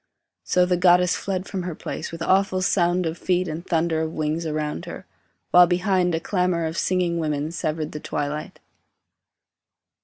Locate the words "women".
7.19-7.51